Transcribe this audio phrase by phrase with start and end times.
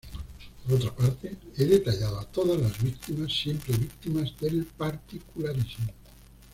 [0.65, 5.93] Por otra parte, he detallado a todas la víctimas, siempre víctimas, del particularismo.